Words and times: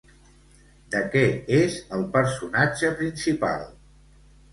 De 0.93 1.01
què 1.15 1.21
és 1.57 1.75
el 1.97 2.05
personatge 2.15 2.91
principal? 3.03 3.69